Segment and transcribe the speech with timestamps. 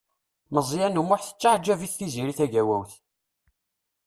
[0.53, 2.91] Meẓyan U Muḥ tettaɛǧab-it Tiziri Tagawawt.